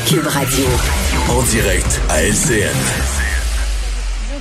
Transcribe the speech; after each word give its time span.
Cube 0.00 0.26
Radio. 0.26 0.64
En 1.30 1.42
direct 1.42 2.00
à 2.10 2.24
LCN. 2.24 2.74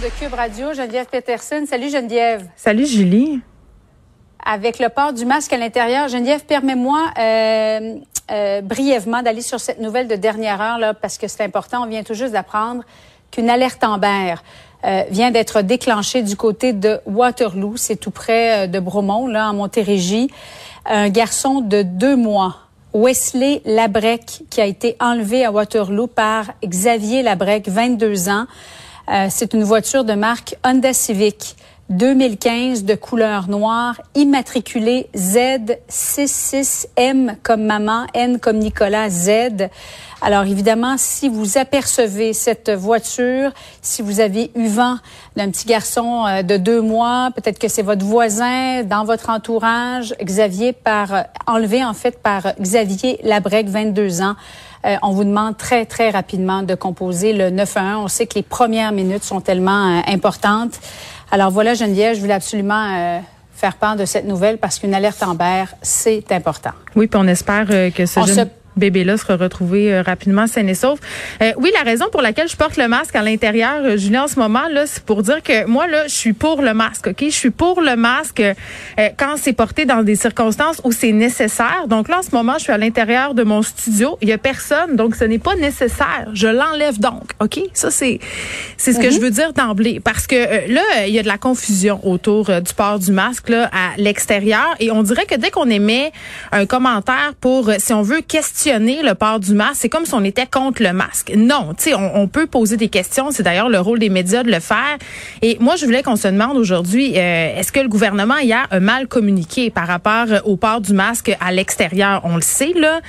de 0.02 0.10
Cube 0.20 0.34
Radio, 0.34 0.74
Geneviève 0.74 1.06
Peterson. 1.06 1.66
Salut 1.70 1.92
Geneviève. 1.92 2.48
Salut 2.56 2.88
Julie. 2.88 3.40
Avec 4.44 4.80
le 4.80 4.90
port 4.90 5.14
du 5.14 5.26
masque 5.26 5.54
à 5.54 5.58
l'intérieur, 5.58 6.08
Geneviève, 6.08 6.44
permets-moi 6.46 7.06
euh, 7.20 7.96
euh, 8.32 8.62
brièvement 8.62 9.22
d'aller 9.22 9.44
sur 9.44 9.60
cette 9.60 9.80
nouvelle 9.80 10.08
de 10.08 10.16
dernière 10.16 10.60
heure 10.60 10.80
là, 10.80 10.96
parce 10.96 11.20
que 11.20 11.28
c'est 11.28 11.44
important. 11.44 11.84
On 11.84 11.88
vient 11.88 12.04
tout 12.04 12.16
juste 12.16 12.34
d'apprendre 12.34 12.84
qu'une 13.30 13.50
alerte 13.50 13.84
Amber 13.84 14.36
euh, 14.86 15.04
vient 15.12 15.30
d'être 15.30 15.62
déclenchée 15.62 16.24
du 16.24 16.36
côté 16.36 16.74
de 16.74 17.00
Waterloo, 17.06 17.78
c'est 17.78 17.96
tout 17.96 18.12
près 18.12 18.64
euh, 18.64 18.68
de 18.68 18.80
Bromont, 18.80 19.28
là 19.28 19.52
en 19.52 19.54
Montérégie. 19.54 20.32
Un 20.86 21.10
garçon 21.10 21.62
de 21.62 21.84
deux 21.84 22.16
mois 22.16 22.58
Wesley 22.94 23.62
Labrec, 23.66 24.44
qui 24.50 24.62
a 24.62 24.66
été 24.66 24.96
enlevé 25.00 25.44
à 25.44 25.52
Waterloo 25.52 26.08
par 26.08 26.54
Xavier 26.64 27.24
Labrec, 27.24 27.68
22 27.68 28.30
ans. 28.30 28.46
Euh, 29.10 29.28
c'est 29.30 29.54
une 29.54 29.64
voiture 29.64 30.04
de 30.04 30.14
marque 30.14 30.56
Honda 30.64 30.94
Civic 30.94 31.56
2015 31.90 32.86
de 32.86 32.96
couleur 32.96 33.50
noire, 33.50 34.00
immatriculée 34.16 35.10
Z66M 35.16 37.36
comme 37.44 37.64
maman, 37.64 38.08
N 38.14 38.40
comme 38.40 38.58
Nicolas, 38.58 39.10
Z. 39.10 39.68
Alors 40.22 40.44
évidemment, 40.44 40.96
si 40.98 41.28
vous 41.28 41.58
apercevez 41.58 42.32
cette 42.32 42.72
voiture, 42.72 43.52
si 43.82 44.02
vous 44.02 44.22
avez 44.22 44.50
eu 44.56 44.68
vent 44.68 44.96
d'un 45.36 45.52
petit 45.52 45.68
garçon 45.68 46.26
euh, 46.26 46.42
de 46.42 46.56
deux 46.56 46.82
mois, 46.82 47.32
peut-être 47.36 47.60
que 47.60 47.68
c'est 47.68 47.82
votre 47.82 48.06
voisin 48.06 48.84
dans 48.84 49.04
votre 49.04 49.30
entourage, 49.30 50.16
Xavier 50.24 50.72
par 50.72 51.14
euh, 51.14 51.24
enlevé 51.46 51.84
en 51.84 51.94
fait 51.94 52.22
par 52.22 52.54
Xavier 52.62 53.20
Labrec, 53.24 53.68
22 53.68 54.22
ans. 54.22 54.36
Euh, 54.86 54.96
on 55.02 55.12
vous 55.12 55.26
demande 55.26 55.58
très 55.58 55.86
très 55.86 56.10
rapidement 56.10 56.64
de 56.64 56.76
composer 56.76 57.34
le 57.34 57.50
911. 57.50 58.06
On 58.06 58.08
sait 58.08 58.26
que 58.26 58.36
les 58.36 58.44
premières 58.44 58.94
minutes 58.94 59.26
sont 59.26 59.42
tellement 59.42 60.02
importantes. 60.08 60.80
Alors 61.34 61.50
voilà, 61.50 61.74
Geneviève, 61.74 62.16
je 62.16 62.22
voulais 62.22 62.36
absolument 62.36 63.20
faire 63.56 63.76
part 63.78 63.96
de 63.96 64.06
cette 64.06 64.26
nouvelle 64.26 64.60
parce 64.60 64.78
qu'une 64.78 64.94
alerte 64.94 65.24
Amber, 65.24 65.64
c'est 65.82 66.32
important. 66.32 66.70
Oui, 66.96 67.08
puis 67.08 67.20
on 67.20 67.28
espère 67.28 67.66
que 67.66 68.06
ce 68.06 68.20
jeune 68.24 68.50
bébé-là 68.78 69.18
sera 69.18 69.36
retrouvé 69.36 69.94
euh, 69.94 70.02
rapidement 70.02 70.48
sain 70.48 70.66
et 70.68 70.74
sauf. 70.74 71.00
Euh, 71.42 71.52
oui, 71.58 71.72
la 71.74 71.84
raison 71.84 72.06
pour 72.12 72.22
laquelle 72.22 72.48
je 72.48 72.56
porte 72.56 72.78
le 72.78 72.88
masque 72.88 73.16
à 73.16 73.22
l'intérieur, 73.22 73.82
euh, 73.84 73.98
Julien, 73.98 74.24
en 74.24 74.28
ce 74.28 74.40
moment, 74.40 74.68
là, 74.72 74.86
c'est 74.86 75.04
pour 75.04 75.24
dire 75.24 75.42
que 75.44 75.66
moi, 75.66 75.88
là, 75.88 76.08
je 76.08 76.14
suis 76.14 76.34
pour 76.34 76.62
le 76.62 76.74
masque, 76.74 77.08
OK? 77.08 77.24
Je 77.26 77.30
suis 77.30 77.50
pour 77.50 77.82
le 77.82 77.96
masque 77.96 78.40
euh, 78.40 78.54
quand 79.18 79.36
c'est 79.38 79.54
porté 79.54 79.86
dans 79.86 80.04
des 80.04 80.16
circonstances 80.16 80.82
où 80.84 80.92
c'est 80.92 81.12
nécessaire. 81.12 81.86
Donc 81.88 82.08
là, 82.08 82.20
en 82.20 82.22
ce 82.24 82.32
moment, 82.32 82.54
je 82.58 82.64
suis 82.64 82.72
à 82.72 82.78
l'intérieur 82.78 83.34
de 83.34 83.44
mon 83.44 83.62
studio. 83.62 84.18
Il 84.22 84.30
y 84.30 84.34
a 84.34 84.38
personne, 84.38 84.96
donc 84.96 85.16
ce 85.16 85.26
n'est 85.26 85.40
pas 85.40 85.56
nécessaire. 85.56 86.30
Je 86.34 86.48
l'enlève 86.48 87.00
donc, 87.00 87.32
OK? 87.40 87.60
Ça, 87.74 87.92
c'est 87.92 88.20
c'est 88.78 88.94
ce 88.94 89.00
que 89.00 89.12
je 89.12 89.20
veux 89.20 89.32
dire 89.32 89.54
d'emblée. 89.54 90.00
Parce 90.00 90.28
que 90.28 90.72
là, 90.72 90.82
il 91.08 91.14
y 91.14 91.20
a 91.20 91.24
de 91.24 91.28
la 91.28 91.38
confusion 91.38 92.00
autour 92.04 92.46
du 92.46 92.74
port 92.74 93.00
du 93.00 93.12
masque 93.12 93.50
là, 93.50 93.70
à 93.72 93.98
l'extérieur. 93.98 94.76
Et 94.80 94.92
on 94.92 95.04
dirait 95.04 95.26
que 95.26 95.36
dès 95.36 95.52
qu'on 95.52 95.70
émet 95.70 96.12
un 96.52 96.66
commentaire 96.66 97.34
pour, 97.40 97.72
si 97.78 97.94
on 97.94 98.02
veut, 98.02 98.22
questionner 98.22 98.63
le 98.72 99.14
port 99.14 99.40
du 99.40 99.54
masque, 99.54 99.78
c'est 99.82 99.90
comme 99.90 100.06
si 100.06 100.14
on 100.14 100.24
était 100.24 100.46
contre 100.46 100.82
le 100.82 100.94
masque. 100.94 101.34
Non, 101.36 101.74
tu 101.78 101.90
sais, 101.90 101.94
on, 101.94 102.28
peut 102.28 102.48
poser 102.48 102.78
des 102.78 102.88
questions. 102.88 103.32
C'est 103.32 103.44
d'ailleurs 103.44 103.70
le 103.70 103.80
rôle 103.80 104.00
des 104.00 104.10
médias 104.10 104.44
de 104.44 104.52
le 104.52 104.60
faire. 104.60 104.98
Et 105.42 105.58
moi, 105.60 105.76
je 105.76 105.86
voulais 105.86 106.04
qu'on 106.04 106.16
se 106.16 106.28
demande 106.28 106.58
aujourd'hui, 106.58 107.14
euh, 107.16 107.58
est-ce 107.58 107.72
que 107.72 107.80
le 107.80 107.90
gouvernement 107.90 108.38
hier 108.38 108.66
a 108.72 108.80
mal 108.80 109.08
communiqué 109.08 109.70
par 109.70 109.88
rapport 109.88 110.28
au 110.46 110.56
port 110.56 110.82
du 110.82 110.94
masque 110.94 111.36
à 111.40 111.52
l'extérieur? 111.52 112.22
On 112.24 112.36
le 112.36 112.42
sait, 112.42 112.74
là. 112.76 113.02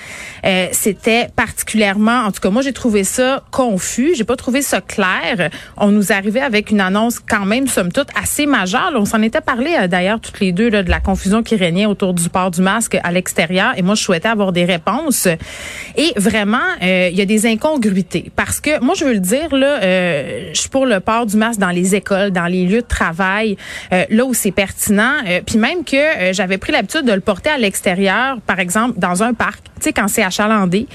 Euh, 0.44 0.66
C'était 0.72 1.28
particulièrement, 1.34 2.25
en 2.25 2.32
tout 2.32 2.41
cas, 2.41 2.50
moi, 2.50 2.62
j'ai 2.62 2.72
trouvé 2.72 3.04
ça 3.04 3.42
confus. 3.50 4.15
J'ai 4.16 4.25
pas 4.25 4.36
trouvé 4.36 4.62
ça 4.62 4.81
clair. 4.81 5.50
On 5.76 5.88
nous 5.88 6.12
arrivait 6.12 6.41
avec 6.41 6.71
une 6.71 6.81
annonce 6.81 7.21
quand 7.21 7.47
même, 7.47 7.66
somme 7.66 7.92
toute, 7.92 8.09
assez 8.21 8.47
majeure. 8.47 8.92
on 8.94 9.04
s'en 9.04 9.22
était 9.22 9.41
parlé 9.41 9.76
euh, 9.78 9.86
d'ailleurs 9.86 10.21
toutes 10.21 10.41
les 10.41 10.53
deux 10.53 10.69
là, 10.69 10.82
de 10.82 10.91
la 10.91 11.00
confusion 11.00 11.42
qui 11.42 11.56
régnait 11.56 11.86
autour 11.86 12.15
du 12.15 12.28
port 12.28 12.50
du 12.50 12.60
masque 12.60 12.98
à 13.03 13.12
l'extérieur. 13.12 13.72
Et 13.76 13.82
moi, 13.82 13.94
je 13.94 14.03
souhaitais 14.03 14.28
avoir 14.28 14.53
des 14.53 14.65
réponses. 14.65 15.28
Et 15.97 16.12
vraiment, 16.16 16.59
euh, 16.82 17.09
il 17.10 17.16
y 17.16 17.22
a 17.22 17.25
des 17.25 17.47
incongruités. 17.47 18.31
Parce 18.34 18.60
que 18.60 18.82
moi, 18.82 18.94
je 18.97 19.05
veux 19.05 19.12
le 19.12 19.21
dire, 19.21 19.55
là, 19.55 19.82
euh, 19.82 20.50
je 20.53 20.60
suis 20.60 20.69
pour 20.69 20.87
le 20.87 21.00
port 21.00 21.27
du 21.27 21.37
masque 21.37 21.60
dans 21.60 21.71
les 21.71 21.94
écoles, 21.94 22.31
dans 22.31 22.47
les 22.47 22.66
lieux 22.66 22.82
de 22.82 22.87
travail, 22.87 23.56
euh, 23.93 24.04
là 24.10 24.25
où 24.25 24.34
c'est 24.34 24.50
pertinent. 24.50 25.15
puis 25.47 25.59
même 25.59 25.84
que 25.84 26.33
j'avais 26.33 26.59
pris 26.59 26.72
l'habitude 26.72 27.04
de 27.04 27.12
le 27.12 27.21
porter 27.21 27.50
à 27.50 27.59
l'extérieur, 27.59 28.38
par 28.47 28.59
exemple, 28.59 28.99
dans 28.99 29.22
un 29.22 29.34
parc, 29.34 29.60
tu 29.84 29.91
sais, 29.91 29.93
quand 29.93 30.09
c'est 30.09 30.22
achalandé, 30.22 30.87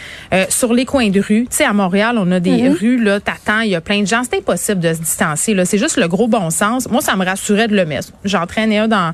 sur 0.49 0.73
les 0.73 0.85
coins 0.85 1.09
de 1.09 1.19
rue. 1.19 1.47
Tu 1.49 1.57
sais, 1.57 1.63
à 1.63 1.73
Montréal, 1.73 2.17
on 2.19 2.31
a 2.31 2.39
des 2.39 2.51
mm-hmm. 2.51 2.77
rues, 2.79 3.03
là, 3.03 3.19
t'attends, 3.19 3.61
il 3.61 3.69
y 3.69 3.75
a 3.75 3.81
plein 3.81 4.01
de 4.01 4.07
gens. 4.07 4.21
C'est 4.23 4.37
impossible 4.37 4.79
de 4.79 4.93
se 4.93 4.99
distancer, 4.99 5.53
là. 5.53 5.65
C'est 5.65 5.77
juste 5.77 5.97
le 5.97 6.07
gros 6.07 6.27
bon 6.27 6.49
sens. 6.49 6.89
Moi, 6.89 7.01
ça 7.01 7.15
me 7.15 7.25
rassurait 7.25 7.67
de 7.67 7.75
le 7.75 7.85
mettre. 7.85 8.09
J'entraînais 8.23 8.79
un 8.79 8.87
dans, 8.87 9.13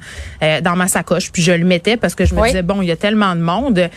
dans 0.61 0.75
ma 0.75 0.87
sacoche, 0.87 1.31
puis 1.31 1.41
je 1.41 1.51
le 1.51 1.65
mettais 1.65 1.97
parce 1.97 2.15
que 2.15 2.25
je 2.25 2.33
me 2.33 2.45
disais, 2.45 2.61
bon, 2.61 2.81
il 2.81 2.87
y 2.87 2.91
a 2.91 2.95
tellement 2.95 3.35
de 3.35 3.41
monde. 3.41 3.89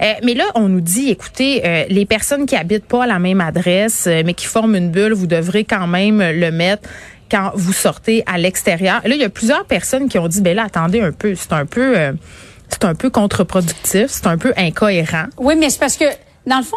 mais 0.00 0.34
là, 0.34 0.44
on 0.54 0.68
nous 0.68 0.80
dit, 0.80 1.10
écoutez, 1.10 1.62
euh, 1.64 1.84
les 1.88 2.06
personnes 2.06 2.46
qui 2.46 2.56
habitent 2.56 2.86
pas 2.86 3.04
à 3.04 3.06
la 3.06 3.18
même 3.18 3.40
adresse, 3.40 4.06
euh, 4.06 4.22
mais 4.24 4.34
qui 4.34 4.46
forment 4.46 4.76
une 4.76 4.90
bulle, 4.90 5.12
vous 5.12 5.26
devrez 5.26 5.64
quand 5.64 5.86
même 5.86 6.18
le 6.18 6.50
mettre 6.50 6.88
quand 7.30 7.52
vous 7.54 7.72
sortez 7.72 8.22
à 8.26 8.38
l'extérieur. 8.38 9.00
Là, 9.04 9.14
il 9.14 9.20
y 9.20 9.24
a 9.24 9.28
plusieurs 9.28 9.64
personnes 9.64 10.08
qui 10.08 10.18
ont 10.18 10.28
dit, 10.28 10.40
ben 10.40 10.54
là, 10.54 10.64
attendez 10.64 11.00
un 11.00 11.12
peu, 11.12 11.34
c'est 11.34 11.52
un 11.52 11.66
peu, 11.66 11.98
euh, 11.98 12.12
c'est 12.68 12.84
un 12.84 12.94
peu 12.94 13.10
contre-productif, 13.10 14.06
c'est 14.08 14.26
un 14.26 14.38
peu 14.38 14.52
incohérent. 14.56 15.26
Oui, 15.38 15.54
mais 15.56 15.70
c'est 15.70 15.80
parce 15.80 15.96
que, 15.96 16.04
dans 16.46 16.58
le 16.58 16.64
fond, 16.64 16.76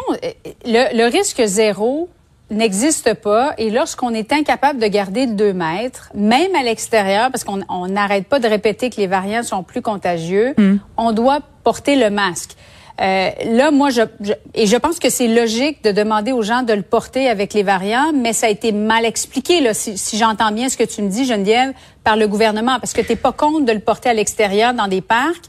le, 0.64 0.96
le 0.96 1.10
risque 1.10 1.42
zéro 1.44 2.08
n'existe 2.50 3.14
pas. 3.14 3.54
Et 3.58 3.70
lorsqu'on 3.70 4.14
est 4.14 4.32
incapable 4.32 4.78
de 4.80 4.86
garder 4.86 5.26
le 5.26 5.32
2 5.32 5.52
mètres, 5.52 6.10
même 6.14 6.54
à 6.54 6.62
l'extérieur, 6.62 7.30
parce 7.30 7.44
qu'on 7.44 7.86
n'arrête 7.88 8.26
pas 8.26 8.38
de 8.38 8.48
répéter 8.48 8.90
que 8.90 8.96
les 8.96 9.06
variants 9.06 9.42
sont 9.42 9.62
plus 9.62 9.82
contagieux, 9.82 10.54
hmm. 10.56 10.76
on 10.96 11.12
doit 11.12 11.40
porter 11.64 11.96
le 11.96 12.10
masque. 12.10 12.56
Euh, 13.00 13.30
là, 13.44 13.70
moi, 13.70 13.90
je, 13.90 14.00
et 14.54 14.66
je 14.66 14.76
pense 14.76 14.98
que 14.98 15.08
c'est 15.08 15.28
logique 15.28 15.84
de 15.84 15.92
demander 15.92 16.32
aux 16.32 16.42
gens 16.42 16.62
de 16.62 16.72
le 16.72 16.82
porter 16.82 17.28
avec 17.28 17.54
les 17.54 17.62
variants, 17.62 18.12
mais 18.12 18.32
ça 18.32 18.46
a 18.46 18.50
été 18.50 18.72
mal 18.72 19.04
expliqué, 19.04 19.60
là, 19.60 19.72
si, 19.72 19.96
si 19.96 20.18
j'entends 20.18 20.50
bien 20.50 20.68
ce 20.68 20.76
que 20.76 20.82
tu 20.82 21.02
me 21.02 21.08
dis, 21.08 21.24
Geneviève, 21.24 21.74
par 22.02 22.16
le 22.16 22.26
gouvernement, 22.26 22.80
parce 22.80 22.92
que 22.92 23.00
tu 23.00 23.10
n'es 23.10 23.16
pas 23.16 23.30
contre 23.30 23.66
de 23.66 23.72
le 23.72 23.78
porter 23.78 24.08
à 24.08 24.14
l'extérieur 24.14 24.74
dans 24.74 24.88
des 24.88 25.00
parcs 25.00 25.44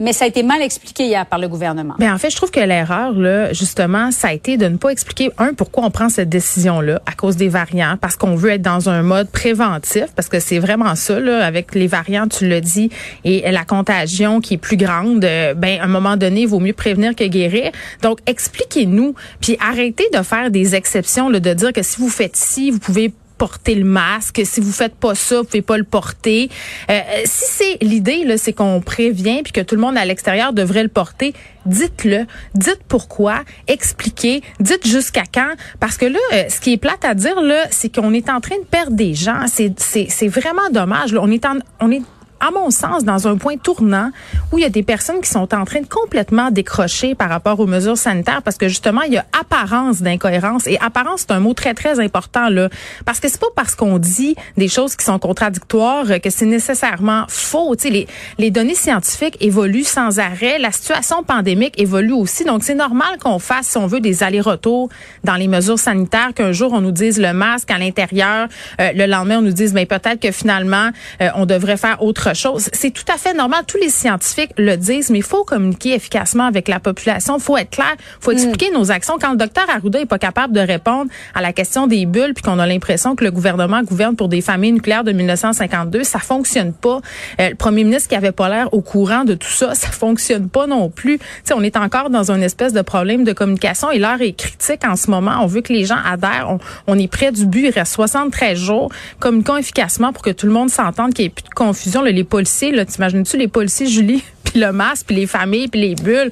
mais 0.00 0.14
ça 0.14 0.24
a 0.24 0.28
été 0.28 0.42
mal 0.42 0.62
expliqué 0.62 1.04
hier 1.04 1.24
par 1.26 1.38
le 1.38 1.46
gouvernement. 1.46 1.94
Mais 1.98 2.10
en 2.10 2.18
fait, 2.18 2.30
je 2.30 2.36
trouve 2.36 2.50
que 2.50 2.60
l'erreur, 2.60 3.12
là, 3.12 3.52
justement, 3.52 4.10
ça 4.10 4.28
a 4.28 4.32
été 4.32 4.56
de 4.56 4.66
ne 4.66 4.78
pas 4.78 4.88
expliquer, 4.88 5.30
un, 5.38 5.52
pourquoi 5.52 5.84
on 5.84 5.90
prend 5.90 6.08
cette 6.08 6.30
décision-là 6.30 7.02
à 7.06 7.12
cause 7.12 7.36
des 7.36 7.48
variants, 7.48 7.96
parce 8.00 8.16
qu'on 8.16 8.34
veut 8.34 8.50
être 8.50 8.62
dans 8.62 8.88
un 8.88 9.02
mode 9.02 9.28
préventif, 9.30 10.06
parce 10.16 10.28
que 10.28 10.40
c'est 10.40 10.58
vraiment 10.58 10.94
ça, 10.94 11.20
là, 11.20 11.44
avec 11.44 11.74
les 11.74 11.86
variants, 11.86 12.26
tu 12.26 12.48
le 12.48 12.60
dis, 12.60 12.90
et 13.24 13.48
la 13.50 13.64
contagion 13.64 14.40
qui 14.40 14.54
est 14.54 14.58
plus 14.58 14.78
grande, 14.78 15.24
euh, 15.24 15.54
ben, 15.54 15.80
à 15.80 15.84
un 15.84 15.88
moment 15.88 16.16
donné, 16.16 16.42
il 16.42 16.48
vaut 16.48 16.60
mieux 16.60 16.72
prévenir 16.72 17.14
que 17.14 17.24
guérir. 17.24 17.70
Donc, 18.02 18.20
expliquez-nous, 18.26 19.14
puis 19.40 19.58
arrêtez 19.60 20.08
de 20.14 20.22
faire 20.22 20.50
des 20.50 20.74
exceptions, 20.74 21.28
là, 21.28 21.40
de 21.40 21.52
dire 21.52 21.72
que 21.72 21.82
si 21.82 22.00
vous 22.00 22.08
faites 22.08 22.36
ci, 22.36 22.70
vous 22.70 22.78
pouvez 22.78 23.12
porter 23.40 23.74
le 23.74 23.86
masque. 23.86 24.42
Si 24.44 24.60
vous 24.60 24.70
faites 24.70 24.94
pas 24.94 25.14
ça, 25.14 25.38
vous 25.38 25.44
pouvez 25.44 25.62
pas 25.62 25.78
le 25.78 25.84
porter. 25.84 26.50
Euh, 26.90 27.00
si 27.24 27.44
c'est 27.46 27.78
l'idée, 27.80 28.24
là, 28.24 28.36
c'est 28.36 28.52
qu'on 28.52 28.82
prévient 28.82 29.40
puis 29.42 29.54
que 29.54 29.62
tout 29.62 29.76
le 29.76 29.80
monde 29.80 29.96
à 29.96 30.04
l'extérieur 30.04 30.52
devrait 30.52 30.82
le 30.82 30.90
porter, 30.90 31.32
dites-le. 31.64 32.26
Dites 32.54 32.80
pourquoi. 32.86 33.36
Expliquez. 33.66 34.42
Dites 34.60 34.86
jusqu'à 34.86 35.22
quand. 35.32 35.54
Parce 35.80 35.96
que 35.96 36.04
là, 36.04 36.18
euh, 36.34 36.44
ce 36.50 36.60
qui 36.60 36.74
est 36.74 36.76
plate 36.76 37.02
à 37.02 37.14
dire, 37.14 37.40
là, 37.40 37.64
c'est 37.70 37.88
qu'on 37.88 38.12
est 38.12 38.28
en 38.28 38.42
train 38.42 38.58
de 38.58 38.66
perdre 38.66 38.92
des 38.92 39.14
gens. 39.14 39.46
C'est, 39.46 39.72
c'est, 39.80 40.08
c'est 40.10 40.28
vraiment 40.28 40.68
dommage. 40.70 41.14
Là. 41.14 41.20
On 41.22 41.30
est 41.30 41.46
en, 41.46 41.56
on 41.80 41.90
est 41.90 42.02
à 42.40 42.50
mon 42.50 42.70
sens, 42.70 43.04
dans 43.04 43.28
un 43.28 43.36
point 43.36 43.56
tournant 43.56 44.10
où 44.52 44.58
il 44.58 44.62
y 44.62 44.64
a 44.64 44.70
des 44.70 44.82
personnes 44.82 45.20
qui 45.20 45.28
sont 45.28 45.54
en 45.54 45.64
train 45.64 45.80
de 45.80 45.86
complètement 45.86 46.50
décrocher 46.50 47.14
par 47.14 47.28
rapport 47.28 47.60
aux 47.60 47.66
mesures 47.66 47.98
sanitaires 47.98 48.42
parce 48.42 48.56
que 48.56 48.68
justement, 48.68 49.02
il 49.02 49.12
y 49.12 49.18
a 49.18 49.26
apparence 49.38 50.02
d'incohérence. 50.02 50.66
Et 50.66 50.78
apparence, 50.80 51.20
c'est 51.20 51.32
un 51.32 51.40
mot 51.40 51.54
très, 51.54 51.74
très 51.74 52.00
important, 52.00 52.48
là. 52.48 52.68
Parce 53.04 53.20
que 53.20 53.28
c'est 53.28 53.40
pas 53.40 53.46
parce 53.54 53.74
qu'on 53.74 53.98
dit 53.98 54.34
des 54.56 54.68
choses 54.68 54.96
qui 54.96 55.04
sont 55.04 55.18
contradictoires 55.18 56.06
que 56.22 56.30
c'est 56.30 56.46
nécessairement 56.46 57.24
faux. 57.28 57.76
Tu 57.76 57.82
sais, 57.82 57.90
les, 57.90 58.08
les 58.38 58.50
données 58.50 58.74
scientifiques 58.74 59.36
évoluent 59.40 59.84
sans 59.84 60.18
arrêt. 60.18 60.58
La 60.58 60.72
situation 60.72 61.22
pandémique 61.22 61.80
évolue 61.80 62.12
aussi. 62.12 62.44
Donc, 62.44 62.62
c'est 62.62 62.74
normal 62.74 63.18
qu'on 63.20 63.38
fasse, 63.38 63.66
si 63.68 63.76
on 63.76 63.86
veut, 63.86 64.00
des 64.00 64.22
allers-retours 64.22 64.88
dans 65.24 65.36
les 65.36 65.48
mesures 65.48 65.78
sanitaires, 65.78 66.32
qu'un 66.34 66.52
jour, 66.52 66.72
on 66.72 66.80
nous 66.80 66.92
dise 66.92 67.20
le 67.20 67.32
masque 67.32 67.70
à 67.70 67.78
l'intérieur, 67.78 68.48
euh, 68.80 68.92
le 68.94 69.06
lendemain, 69.06 69.38
on 69.38 69.42
nous 69.42 69.52
dise, 69.52 69.72
mais 69.74 69.86
peut-être 69.86 70.20
que 70.20 70.32
finalement, 70.32 70.90
euh, 71.20 71.28
on 71.34 71.46
devrait 71.46 71.76
faire 71.76 72.02
autre 72.02 72.29
chose. 72.34 72.68
C'est 72.72 72.90
tout 72.90 73.04
à 73.12 73.16
fait 73.16 73.34
normal. 73.34 73.64
Tous 73.66 73.78
les 73.78 73.90
scientifiques 73.90 74.50
le 74.56 74.76
disent, 74.76 75.10
mais 75.10 75.18
il 75.18 75.24
faut 75.24 75.44
communiquer 75.44 75.94
efficacement 75.94 76.44
avec 76.44 76.68
la 76.68 76.80
population. 76.80 77.36
Il 77.38 77.42
faut 77.42 77.56
être 77.56 77.70
clair. 77.70 77.94
Il 77.98 78.24
faut 78.24 78.32
expliquer 78.32 78.70
mm. 78.70 78.74
nos 78.74 78.90
actions. 78.90 79.18
Quand 79.20 79.32
le 79.32 79.36
docteur 79.36 79.68
Arruda 79.68 80.00
est 80.00 80.06
pas 80.06 80.18
capable 80.18 80.54
de 80.54 80.60
répondre 80.60 81.10
à 81.34 81.42
la 81.42 81.52
question 81.52 81.86
des 81.86 82.06
bulles, 82.06 82.34
puis 82.34 82.42
qu'on 82.42 82.58
a 82.58 82.66
l'impression 82.66 83.16
que 83.16 83.24
le 83.24 83.30
gouvernement 83.30 83.82
gouverne 83.82 84.16
pour 84.16 84.28
des 84.28 84.40
familles 84.40 84.72
nucléaires 84.72 85.04
de 85.04 85.12
1952, 85.12 86.04
ça 86.04 86.18
fonctionne 86.18 86.72
pas. 86.72 87.00
Euh, 87.40 87.50
le 87.50 87.54
premier 87.54 87.84
ministre 87.84 88.08
qui 88.08 88.16
avait 88.16 88.32
pas 88.32 88.48
l'air 88.48 88.72
au 88.72 88.80
courant 88.80 89.24
de 89.24 89.34
tout 89.34 89.48
ça, 89.50 89.74
ça 89.74 89.88
fonctionne 89.88 90.48
pas 90.48 90.66
non 90.66 90.88
plus. 90.90 91.18
on 91.54 91.62
est 91.62 91.76
encore 91.76 92.10
dans 92.10 92.30
une 92.30 92.42
espèce 92.42 92.72
de 92.72 92.82
problème 92.82 93.24
de 93.24 93.32
communication 93.32 93.90
et 93.90 93.98
l'heure 93.98 94.20
est 94.20 94.32
critique 94.32 94.84
en 94.86 94.96
ce 94.96 95.10
moment. 95.10 95.38
On 95.42 95.46
veut 95.46 95.60
que 95.60 95.72
les 95.72 95.84
gens 95.84 95.98
adhèrent. 96.04 96.58
On, 96.86 96.98
est 96.98 97.08
près 97.08 97.32
du 97.32 97.46
but. 97.46 97.66
Il 97.66 97.70
reste 97.70 97.94
73 97.94 98.58
jours. 98.58 98.90
Communiquons 99.18 99.56
efficacement 99.56 100.12
pour 100.12 100.22
que 100.22 100.30
tout 100.30 100.46
le 100.46 100.52
monde 100.52 100.70
s'entende, 100.70 101.14
qu'il 101.14 101.24
n'y 101.24 101.26
ait 101.26 101.30
plus 101.30 101.44
de 101.44 101.54
confusion. 101.54 102.02
Les 102.20 102.24
policiers, 102.24 102.70
là, 102.70 102.84
t'imagines-tu 102.84 103.38
les 103.38 103.48
policiers, 103.48 103.86
Julie, 103.86 104.22
puis 104.44 104.60
le 104.60 104.72
masque, 104.72 105.06
puis 105.06 105.16
les 105.16 105.26
familles, 105.26 105.68
puis 105.68 105.80
les 105.80 105.94
bulles, 105.94 106.30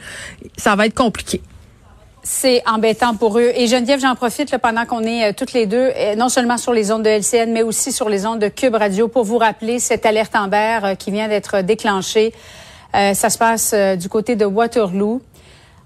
ça 0.56 0.76
va 0.76 0.86
être 0.86 0.94
compliqué. 0.94 1.40
C'est 2.22 2.62
embêtant 2.68 3.14
pour 3.14 3.38
eux. 3.38 3.52
Et 3.54 3.66
Geneviève, 3.66 4.00
j'en 4.00 4.14
profite 4.14 4.54
pendant 4.58 4.84
qu'on 4.84 5.02
est 5.02 5.30
euh, 5.30 5.32
toutes 5.34 5.54
les 5.54 5.64
deux, 5.64 5.90
euh, 5.96 6.14
non 6.14 6.28
seulement 6.28 6.58
sur 6.58 6.74
les 6.74 6.92
ondes 6.92 7.02
de 7.02 7.08
LCN, 7.08 7.52
mais 7.52 7.62
aussi 7.62 7.90
sur 7.90 8.10
les 8.10 8.26
ondes 8.26 8.38
de 8.38 8.48
Cube 8.48 8.74
Radio, 8.74 9.08
pour 9.08 9.24
vous 9.24 9.38
rappeler 9.38 9.78
cette 9.78 10.04
alerte 10.04 10.36
en 10.36 10.50
euh, 10.52 10.94
qui 10.94 11.10
vient 11.10 11.28
d'être 11.28 11.62
déclenchée. 11.62 12.34
ça 12.92 13.30
se 13.30 13.38
passe 13.38 13.74
du 13.98 14.08
côté 14.08 14.36
de 14.36 14.44
Waterloo. 14.44 15.22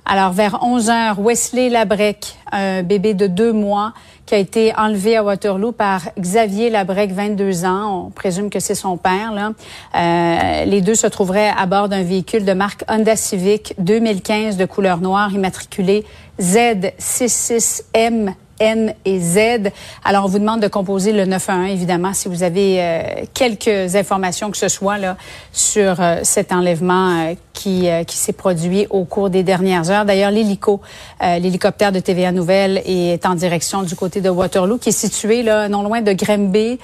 Alors, 0.04 0.32
vers 0.32 0.58
11 0.62 0.90
heures, 0.90 1.20
Wesley 1.20 1.68
Labrec, 1.68 2.36
un 2.50 2.82
bébé 2.82 3.14
de 3.14 3.28
deux 3.28 3.52
mois, 3.52 3.92
qui 4.26 4.34
a 4.34 4.38
été 4.38 4.74
enlevé 4.76 5.16
à 5.16 5.22
Waterloo 5.22 5.70
par 5.72 6.02
Xavier 6.18 6.70
Labrec, 6.70 7.12
22 7.12 7.64
ans. 7.64 8.06
On 8.06 8.10
présume 8.10 8.50
que 8.50 8.58
c'est 8.60 8.74
son 8.74 8.96
père. 8.96 9.32
Là. 9.32 9.52
Euh, 9.94 10.64
les 10.64 10.80
deux 10.80 10.94
se 10.94 11.06
trouveraient 11.06 11.52
à 11.56 11.66
bord 11.66 11.88
d'un 11.88 12.02
véhicule 12.02 12.44
de 12.44 12.52
marque 12.52 12.84
Honda 12.88 13.14
Civic 13.14 13.74
2015 13.78 14.56
de 14.56 14.64
couleur 14.64 14.98
noire, 14.98 15.32
immatriculé 15.32 16.04
Z66M 16.40 18.34
N 18.62 18.94
et 19.04 19.18
Z. 19.18 19.72
Alors, 20.04 20.24
on 20.24 20.28
vous 20.28 20.38
demande 20.38 20.60
de 20.60 20.68
composer 20.68 21.12
le 21.12 21.24
911, 21.24 21.72
évidemment, 21.72 22.14
si 22.14 22.28
vous 22.28 22.44
avez 22.44 22.76
euh, 22.78 23.02
quelques 23.34 23.96
informations 23.96 24.52
que 24.52 24.56
ce 24.56 24.68
soit 24.68 24.98
là 24.98 25.16
sur 25.52 26.00
euh, 26.00 26.20
cet 26.22 26.52
enlèvement 26.52 27.10
euh, 27.10 27.34
qui, 27.52 27.88
qui 28.06 28.16
s'est 28.16 28.32
produit 28.32 28.86
au 28.90 29.04
cours 29.04 29.30
des 29.30 29.42
dernières 29.42 29.90
heures. 29.90 30.04
D'ailleurs, 30.04 30.30
l'hélico, 30.30 30.80
l'hélicoptère 31.20 31.92
de 31.92 32.00
TVA 32.00 32.32
Nouvelle 32.32 32.82
est 32.84 33.24
en 33.24 33.34
direction 33.34 33.82
du 33.82 33.94
côté 33.94 34.20
de 34.20 34.28
Waterloo, 34.28 34.78
qui 34.78 34.88
est 34.88 34.92
situé 34.92 35.44
là 35.44 35.68
non 35.68 35.82
loin 35.82 36.00
de 36.00 36.12
Grimby, 36.12 36.80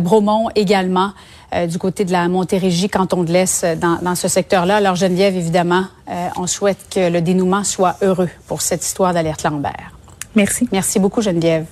Bromont 0.00 0.50
également. 0.54 1.12
du 1.68 1.78
côté 1.78 2.04
de 2.04 2.12
la 2.12 2.28
Montérégie, 2.28 2.88
canton 2.88 3.24
de 3.24 3.32
l'Est, 3.32 3.64
dans, 3.78 3.98
dans 4.02 4.14
ce 4.14 4.28
secteur-là. 4.28 4.76
Alors, 4.76 4.94
Geneviève, 4.94 5.36
évidemment, 5.36 5.86
on 6.36 6.46
souhaite 6.46 6.86
que 6.94 7.10
le 7.10 7.20
dénouement 7.20 7.64
soit 7.64 7.96
heureux 8.02 8.30
pour 8.46 8.62
cette 8.62 8.84
histoire 8.84 9.14
d'alerte 9.14 9.42
Lambert. 9.42 9.93
Merci. 10.34 10.68
Merci 10.72 10.98
beaucoup, 10.98 11.22
Geneviève. 11.22 11.66